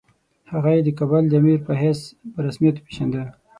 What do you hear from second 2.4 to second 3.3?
رسمیت وپېژانده.